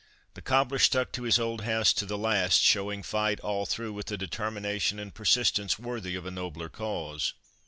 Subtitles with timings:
[0.33, 4.09] The cobbler stuck to his old house to the last, showing fight all through, with
[4.11, 7.35] a determination and persistence worthy of a nobler cause.